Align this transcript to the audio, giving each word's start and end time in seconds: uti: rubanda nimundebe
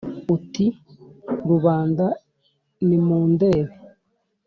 uti: 0.35 0.65
rubanda 1.47 2.05
nimundebe 2.87 3.73